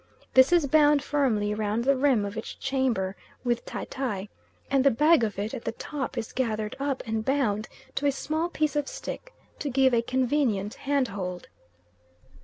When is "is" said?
0.51-0.65, 6.17-6.33